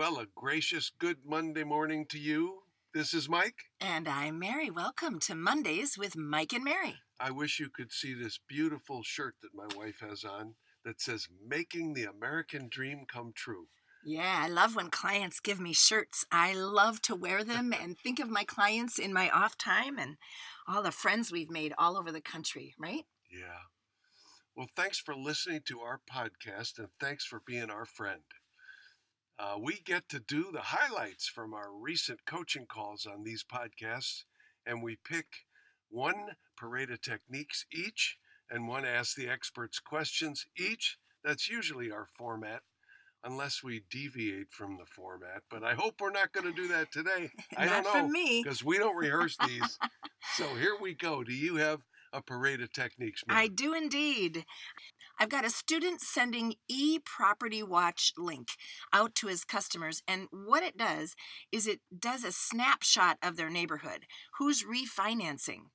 [0.00, 2.60] Well, a gracious good Monday morning to you.
[2.94, 3.66] This is Mike.
[3.82, 4.70] And I'm Mary.
[4.70, 6.94] Welcome to Mondays with Mike and Mary.
[7.20, 10.54] I wish you could see this beautiful shirt that my wife has on
[10.86, 13.66] that says Making the American Dream Come True.
[14.02, 16.24] Yeah, I love when clients give me shirts.
[16.32, 20.16] I love to wear them and think of my clients in my off time and
[20.66, 23.04] all the friends we've made all over the country, right?
[23.30, 23.68] Yeah.
[24.56, 28.22] Well, thanks for listening to our podcast and thanks for being our friend.
[29.40, 34.24] Uh, we get to do the highlights from our recent coaching calls on these podcasts,
[34.66, 35.24] and we pick
[35.88, 38.18] one parade of techniques each
[38.50, 40.98] and one ask the experts questions each.
[41.24, 42.60] That's usually our format,
[43.24, 45.42] unless we deviate from the format.
[45.50, 47.30] But I hope we're not going to do that today.
[47.56, 48.42] I don't for know me.
[48.42, 49.78] because we don't rehearse these.
[50.34, 51.24] so here we go.
[51.24, 51.80] Do you have
[52.12, 53.22] a parade of techniques?
[53.26, 53.42] Mary?
[53.42, 54.44] I do indeed.
[55.18, 58.48] I've got a student sending e property watch link
[58.92, 61.14] out to his customers, and what it does
[61.52, 64.06] is it does a snapshot of their neighborhood.
[64.38, 65.66] Who's refinancing?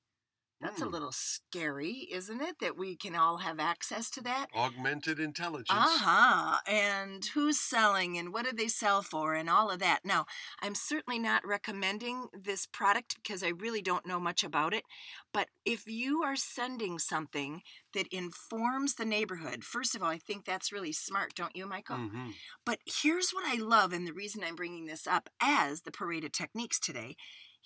[0.60, 0.92] That's a Hmm.
[0.92, 2.60] little scary, isn't it?
[2.60, 4.46] That we can all have access to that.
[4.54, 5.68] Augmented intelligence.
[5.70, 6.58] Uh huh.
[6.66, 10.04] And who's selling and what do they sell for and all of that.
[10.04, 10.24] Now,
[10.62, 14.84] I'm certainly not recommending this product because I really don't know much about it.
[15.32, 17.62] But if you are sending something
[17.92, 21.96] that informs the neighborhood, first of all, I think that's really smart, don't you, Michael?
[21.96, 22.30] Mm-hmm.
[22.64, 26.24] But here's what I love, and the reason I'm bringing this up as the parade
[26.24, 27.16] of techniques today.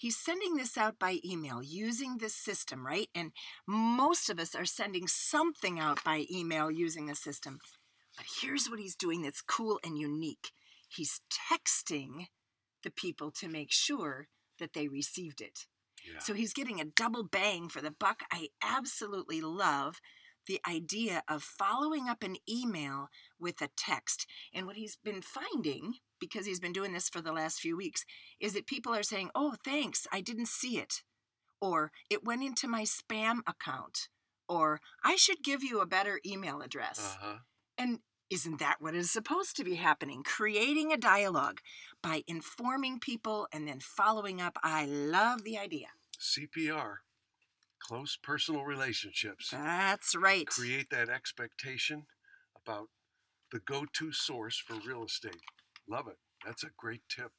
[0.01, 3.09] He's sending this out by email using this system, right?
[3.15, 3.33] And
[3.67, 7.59] most of us are sending something out by email using the system.
[8.17, 10.53] But here's what he's doing that's cool and unique
[10.89, 11.21] he's
[11.53, 12.28] texting
[12.83, 14.28] the people to make sure
[14.59, 15.67] that they received it.
[16.03, 16.19] Yeah.
[16.19, 18.23] So he's getting a double bang for the buck.
[18.33, 20.01] I absolutely love
[20.51, 24.27] the idea of following up an email with a text.
[24.53, 28.05] And what he's been finding, because he's been doing this for the last few weeks,
[28.41, 31.03] is that people are saying, Oh, thanks, I didn't see it.
[31.61, 34.09] Or it went into my spam account.
[34.49, 37.17] Or I should give you a better email address.
[37.21, 37.38] Uh-huh.
[37.78, 40.25] And isn't that what is supposed to be happening?
[40.25, 41.61] Creating a dialogue
[42.03, 44.56] by informing people and then following up.
[44.65, 45.88] I love the idea.
[46.19, 46.97] CPR,
[47.81, 49.51] close personal relationships.
[49.51, 50.47] That's right.
[50.47, 52.07] Create that expectation
[52.65, 52.89] about
[53.53, 55.41] the go to source for real estate.
[55.89, 56.19] Love it.
[56.45, 57.33] That's a great tip.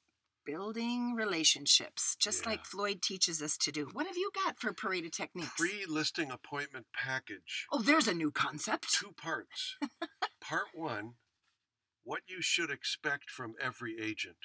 [0.43, 2.49] Building relationships, just Yeah.
[2.49, 3.85] like Floyd teaches us to do.
[3.93, 5.53] What have you got for Parade Techniques?
[5.55, 8.91] Pre listing appointment package, oh, there's a new concept.
[8.91, 9.77] two parts.
[10.41, 11.13] Part one
[12.03, 14.37] what you should expect from every agent.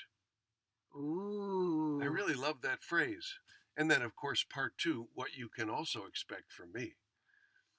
[0.94, 1.98] Ooh.
[2.02, 3.38] I really love that phrase.
[3.76, 6.94] And then, of course, part two what you can also expect from me.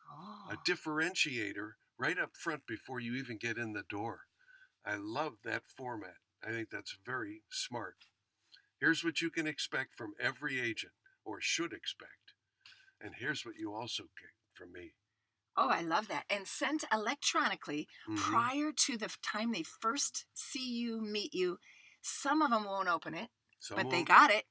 [0.10, 0.50] Oh.
[0.52, 4.22] a differentiator right up front before you even get in the door.
[4.86, 6.16] I love that format.
[6.42, 7.96] I think that's very smart.
[8.80, 10.94] Here's what you can expect from every agent,
[11.26, 12.34] or should expect.
[13.02, 14.94] And here's what you also get from me.
[15.58, 16.24] Oh, I love that.
[16.30, 18.18] And sent electronically Mhm.
[18.18, 21.60] prior to the time they first see you, meet you.
[22.02, 24.48] Some of them won't open it, Some but they won't- got it.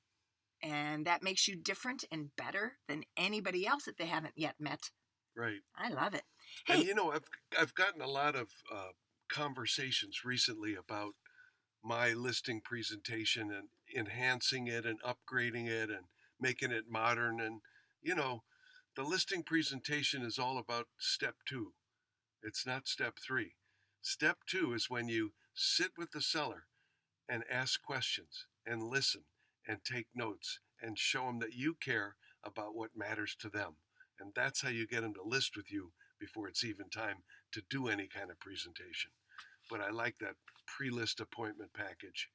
[0.66, 4.90] And that makes you different and better than anybody else that they haven't yet met.
[5.36, 5.60] right.
[5.76, 6.22] I love it.
[6.68, 7.28] And Hey, you know, I've
[7.58, 8.92] I've gotten a lot of uh,
[9.30, 11.12] conversations recently about
[11.84, 16.06] my listing presentation and enhancing it and upgrading it and
[16.40, 17.40] making it modern.
[17.40, 17.60] And
[18.02, 18.42] you know,
[18.96, 21.74] the listing presentation is all about step two.
[22.42, 23.52] It's not step three.
[24.02, 26.64] Step two is when you sit with the seller
[27.28, 29.22] and ask questions and listen
[29.66, 33.76] and take notes and show them that you care about what matters to them.
[34.20, 37.18] And that's how you get them to list with you before it's even time
[37.52, 39.10] to do any kind of presentation.
[39.70, 42.28] But I like that pre-list appointment package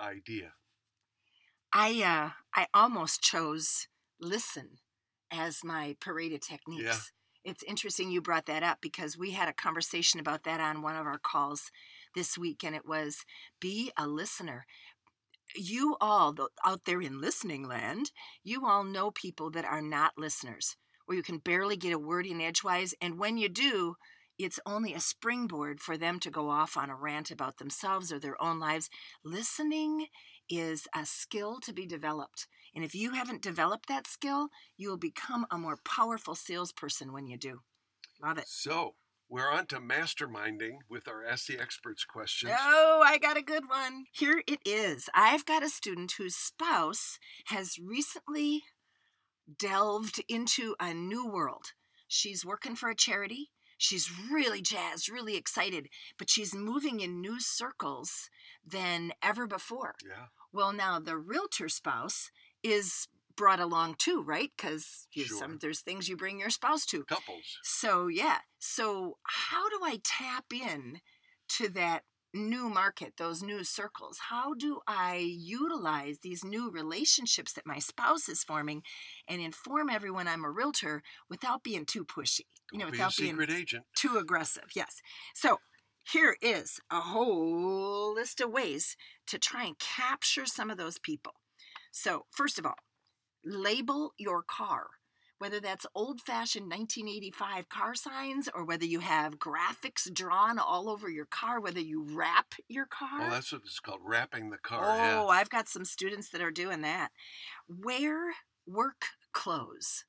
[0.00, 0.54] idea.
[1.72, 3.88] I uh, I almost chose
[4.20, 4.78] listen
[5.30, 7.12] as my parade of techniques.
[7.44, 10.96] It's interesting you brought that up because we had a conversation about that on one
[10.96, 11.70] of our calls
[12.14, 13.24] this week, and it was
[13.60, 14.64] be a listener.
[15.54, 16.34] You all
[16.64, 18.10] out there in listening land,
[18.42, 22.26] you all know people that are not listeners, where you can barely get a word
[22.26, 23.94] in edgewise, and when you do,
[24.38, 28.18] it's only a springboard for them to go off on a rant about themselves or
[28.18, 28.90] their own lives.
[29.24, 30.06] Listening
[30.50, 32.48] is a skill to be developed.
[32.74, 37.28] And if you haven't developed that skill, you will become a more powerful salesperson when
[37.28, 37.60] you do.
[38.20, 38.48] Love it.
[38.48, 38.94] So
[39.28, 42.52] we're on to masterminding with our Ask the Experts questions.
[42.58, 44.04] Oh, I got a good one.
[44.12, 45.08] Here it is.
[45.14, 48.62] I've got a student whose spouse has recently
[49.58, 51.72] delved into a new world.
[52.06, 53.50] She's working for a charity.
[53.76, 55.88] She's really jazzed, really excited,
[56.18, 58.30] but she's moving in new circles
[58.64, 59.94] than ever before.
[60.06, 60.26] Yeah.
[60.52, 62.30] Well, now the realtor spouse
[62.62, 64.50] is brought along too, right?
[64.56, 65.26] Because Sure.
[65.26, 67.04] some there's things you bring your spouse to.
[67.04, 67.58] Couples.
[67.62, 68.38] So yeah.
[68.58, 71.00] So how do I tap in
[71.50, 74.18] to that new market, those new circles?
[74.30, 78.82] How do I utilize these new relationships that my spouse is forming
[79.28, 82.46] and inform everyone I'm a realtor without being too pushy?
[82.72, 83.84] You know, Don't be a without being agent.
[83.96, 84.64] too aggressive.
[84.74, 85.00] Yes.
[85.34, 85.58] So
[86.02, 88.96] here is a whole list of ways
[89.28, 91.34] to try and capture some of those people.
[91.92, 92.74] So, first of all,
[93.44, 94.86] label your car.
[95.38, 101.10] Whether that's old fashioned 1985 car signs or whether you have graphics drawn all over
[101.10, 103.26] your car, whether you wrap your oh, car.
[103.26, 104.84] Oh, that's what it's called, wrapping the car.
[104.84, 105.24] Oh, yeah.
[105.26, 107.10] I've got some students that are doing that.
[107.68, 108.34] Wear
[108.66, 110.04] work clothes.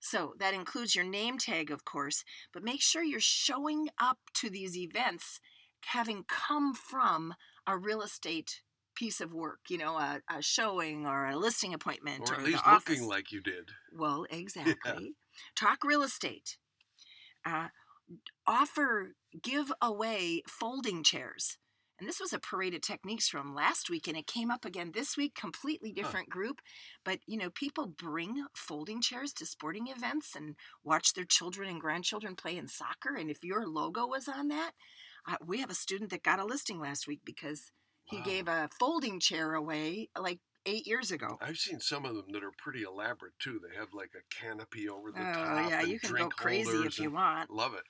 [0.00, 4.50] So that includes your name tag, of course, but make sure you're showing up to
[4.50, 5.38] these events
[5.86, 7.34] having come from
[7.66, 8.62] a real estate
[8.94, 12.44] piece of work, you know, a, a showing or a listing appointment Or or, at
[12.44, 12.88] least office.
[12.90, 13.70] looking like you did.
[13.92, 15.14] Well, exactly.
[15.56, 16.56] Talk real estate.
[17.44, 17.68] Uh,
[18.46, 21.58] offer, give away folding chairs.
[21.98, 24.90] And this was a parade of techniques from last week, and it came up again
[24.92, 26.60] this week, completely different group.
[27.04, 31.80] But, you know, people bring folding chairs to sporting events and watch their children and
[31.80, 33.14] grandchildren play in soccer.
[33.14, 34.72] And if your logo was on that,
[35.28, 37.70] uh, we have a student that got a listing last week because
[38.12, 38.22] he Wow.
[38.22, 41.40] gave a folding chair away like eight years ago.
[41.40, 43.58] I've seen some of them that are pretty elaborate too.
[43.60, 45.50] They have like a canopy over the Oh, top.
[45.50, 47.50] Oh yeah, you can go crazy if you want.
[47.50, 47.84] Love it.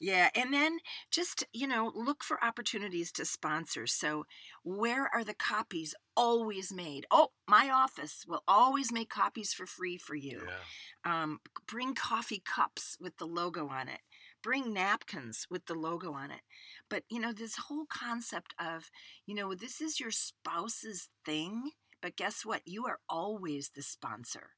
[0.00, 0.78] Yeah, and then
[1.10, 3.86] just, you know, look for opportunities to sponsor.
[3.86, 4.24] So,
[4.62, 7.06] where are the copies always made?
[7.10, 10.46] Oh, my office will always make copies for free for you.
[10.46, 10.64] Yeah.
[11.04, 14.00] Um, bring coffee cups with the logo on it.
[14.42, 16.42] Bring napkins with the logo on it.
[16.88, 18.90] But, you know, this whole concept of,
[19.26, 21.70] you know, this is your spouse's thing,
[22.00, 22.62] but guess what?
[22.64, 24.50] You are always the sponsor.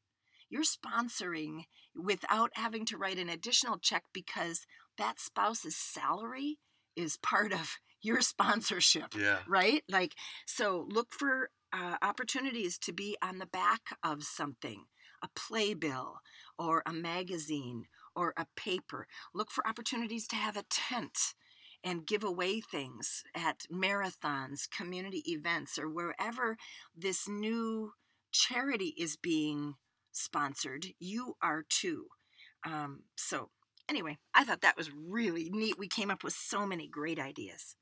[0.50, 4.66] You're sponsoring without having to write an additional check because
[4.98, 6.58] that spouse's salary
[6.96, 9.40] is part of your sponsorship Yeah.
[9.46, 9.82] right?
[9.88, 10.14] Like,
[10.46, 14.84] so look for uh, opportunities to be on the back of something,
[15.22, 16.20] a playbill
[16.58, 19.06] or a magazine or a paper.
[19.34, 21.34] Look for opportunities to have a tent
[21.82, 26.56] and give away things at marathons, community events, or wherever
[26.94, 27.92] this new
[28.32, 29.74] charity is being
[30.12, 30.86] sponsored.
[30.98, 32.06] You are too.
[32.66, 33.50] Um, so,
[33.88, 35.78] anyway, I thought that was really neat.
[35.78, 37.76] We came up with so many great ideas.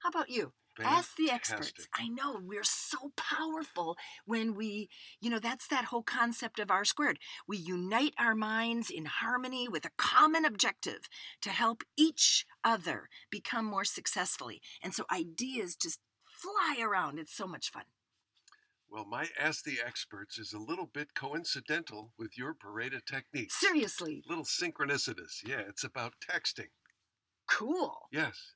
[0.00, 0.52] How about you?
[0.82, 1.88] Ask the experts.
[1.94, 4.88] I know we're so powerful when we,
[5.20, 7.18] you know, that's that whole concept of R squared.
[7.46, 11.08] We unite our minds in harmony with a common objective
[11.42, 14.60] to help each other become more successfully.
[14.82, 17.18] And so ideas just fly around.
[17.18, 17.84] It's so much fun.
[18.90, 23.58] Well, my Ask the Experts is a little bit coincidental with your parade of techniques.
[23.58, 25.42] Seriously, Little synchronicitous.
[25.44, 26.68] Yeah, it's about texting.
[27.48, 28.08] cool.
[28.12, 28.52] Yes.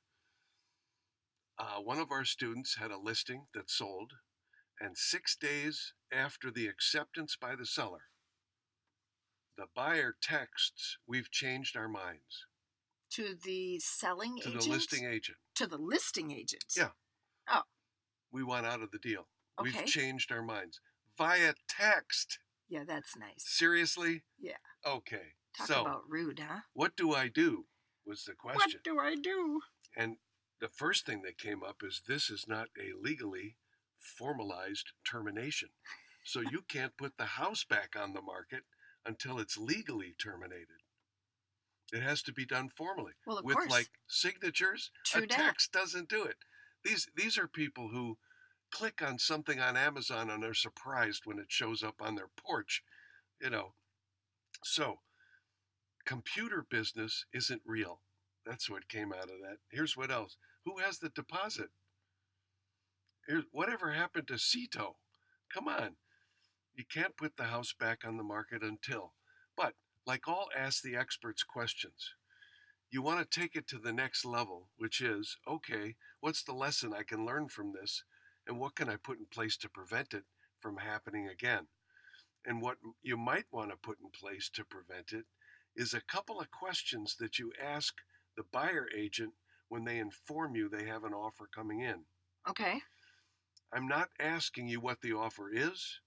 [1.59, 4.13] Uh, one of our students had a listing that sold,
[4.79, 8.03] and six days after the acceptance by the seller,
[9.57, 12.45] the buyer texts, We've changed our minds
[13.11, 14.63] To the selling to agent?
[14.63, 15.37] the listing agent.
[15.55, 16.63] To the listing agent.
[16.77, 16.91] Yeah.
[17.49, 17.63] Oh.
[18.31, 19.27] We want out of the deal.
[19.59, 19.71] Okay.
[19.71, 20.79] We've changed our minds
[21.17, 22.39] via text.
[22.69, 23.43] Yeah, that's nice.
[23.43, 24.23] Seriously?
[24.39, 24.57] Yeah.
[24.87, 25.33] Okay.
[25.57, 26.61] Talk so, about rude, huh?
[26.73, 27.65] what do I do?
[28.05, 28.79] Was the question.
[28.79, 29.59] What do I do?
[29.97, 30.15] And
[30.61, 33.55] the first thing that came up is this is not a legally
[33.97, 35.69] formalized termination.
[36.23, 38.63] So you can't put the house back on the market
[39.05, 40.83] until it's legally terminated.
[41.91, 43.71] It has to be done formally Well, of with course.
[43.71, 44.91] like signatures.
[45.05, 46.35] True a text doesn't do it.
[46.83, 48.17] These these are people who
[48.71, 52.83] click on something on Amazon and are surprised when it shows up on their porch,
[53.41, 53.73] you know.
[54.63, 54.99] So,
[56.05, 58.01] computer business isn't real.
[58.45, 59.57] That's what came out of that.
[59.71, 60.37] Here's what else.
[60.69, 61.69] Who has the deposit?
[63.51, 64.97] Whatever happened to Cito?
[65.51, 65.95] Come on.
[66.75, 69.13] You can't put the house back on the market until.
[69.57, 69.73] But
[70.05, 72.13] like all ask the experts questions,
[72.91, 76.93] you want to take it to the next level, which is okay, what's the lesson
[76.93, 78.03] I can learn from this?
[78.45, 80.25] And what can I put in place to prevent it
[80.59, 81.65] from happening again?
[82.45, 85.25] And what you might want to put in place to prevent it
[85.75, 87.95] is a couple of questions that you ask
[88.37, 89.33] the buyer agent
[89.69, 92.05] when they inform you they have an offer coming in.
[92.47, 92.81] Okay.
[93.71, 96.01] I'm not asking you what the offer is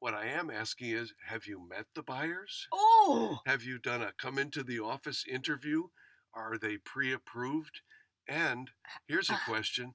[0.00, 2.68] What I am asking is have you met the buyers?
[2.70, 5.90] Oh, Have you done a come into the office interview?
[6.34, 7.82] Are they pre approved?
[8.28, 8.72] And
[9.06, 9.38] here's a Uh.
[9.38, 9.94] question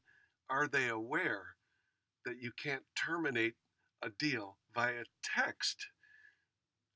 [0.50, 1.58] Are they aware
[2.26, 3.58] that you can't terminate
[4.02, 5.90] a deal via text?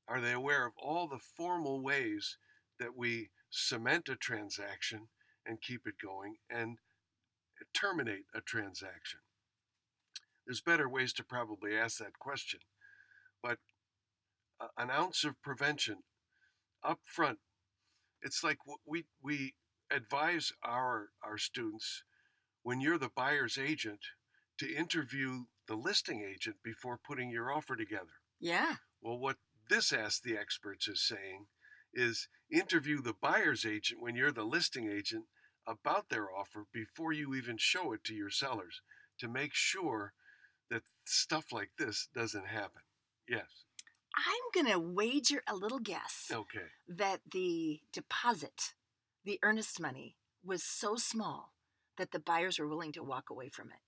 [0.06, 2.38] Are they aware of all the formal ways
[2.78, 5.08] that we cement a transaction
[5.46, 6.78] and keep it going and
[7.74, 9.20] terminate a transaction?
[10.46, 12.60] There's better ways to probably ask that question,
[13.42, 13.58] but
[14.76, 15.98] an ounce of prevention
[16.82, 17.38] up front.
[18.22, 19.54] It's like we we
[19.90, 22.02] advise our our students
[22.62, 24.00] when you're the buyer's agent
[24.58, 28.20] to interview the listing agent before putting your offer together.
[28.40, 28.76] yeah.
[29.00, 29.36] Well, what
[29.68, 31.46] this Ask the Experts is saying
[31.94, 35.24] is interview the buyer's agent when you're the listing agent
[35.66, 38.80] about their offer before you even show it to your sellers
[39.18, 40.12] to make sure
[40.70, 42.82] that stuff like this doesn't happen.
[43.28, 43.64] Yes.
[44.16, 46.66] I'm going to wager a little guess Okay.
[46.88, 48.74] that the deposit,
[49.24, 51.52] the earnest money, was so small
[51.96, 53.80] that the buyers were willing to walk away from it.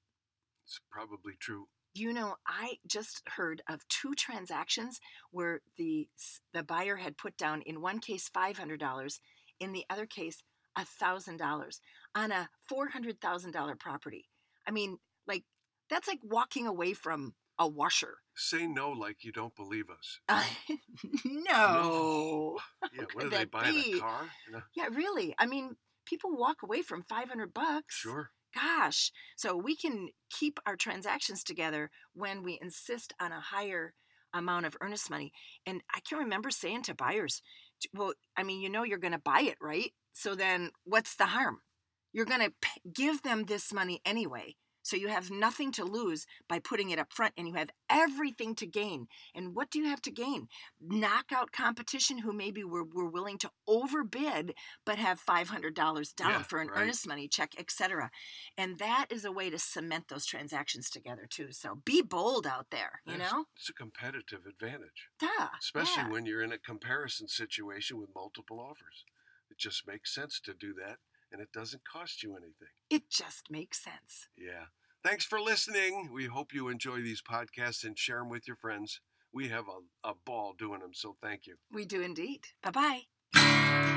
[0.64, 1.66] It's probably true.
[1.94, 6.08] You know, I just heard of two transactions where the
[6.52, 9.18] the buyer had put down in one case $500,
[9.60, 10.42] in the other case
[10.76, 11.78] $1,000
[12.16, 14.24] on a $400,000 property.
[14.66, 14.98] I mean,
[15.28, 15.44] like
[15.88, 18.16] that's like walking away from a washer.
[18.34, 20.18] Say no like you don't believe us.
[21.24, 22.58] no.
[22.96, 23.94] Yeah, what are they buying be?
[23.96, 24.20] a car?
[24.52, 25.34] No, Yeah, really.
[25.38, 27.94] I mean, people walk away from 500 bucks.
[27.94, 28.30] sure.
[28.54, 29.10] Gosh.
[29.36, 33.94] So we can keep our transactions together when we insist on a higher
[34.32, 35.32] amount of earnest money.
[35.66, 37.42] And I can remember saying to buyers,
[37.92, 39.92] well, I mean, you know, you're going to buy it, right?
[40.12, 41.58] So then what's the harm?
[42.12, 42.52] You're going to
[42.92, 44.54] give them this money anyway.
[44.84, 48.54] So you have nothing to lose by putting it up front and you have everything
[48.56, 49.08] to gain.
[49.34, 50.46] And what do you have to gain?
[50.80, 56.60] Knockout competition who maybe were, were willing to overbid but have $500 down Yeah, for
[56.60, 56.82] an right.
[56.82, 58.10] earnest money check, etc.
[58.56, 61.48] And that is a way to cement those transactions together too.
[61.50, 63.46] So be bold out there, you Yes, know?
[63.56, 65.48] It's a competitive advantage, Duh.
[65.60, 66.10] especially yeah.
[66.10, 69.04] when you're in a comparison situation with multiple offers.
[69.50, 70.98] It just makes sense to do that,
[71.34, 72.68] and it doesn't cost you anything.
[72.88, 74.28] it just makes sense.
[74.38, 74.66] Yeah.
[75.02, 76.10] Thanks for listening.
[76.12, 79.00] We hope you enjoy these podcasts and share them with your friends.
[79.32, 81.56] We have a, a ball doing them, so thank you.
[81.72, 82.46] We do indeed.
[82.62, 83.02] Bye
[83.34, 83.90] bye.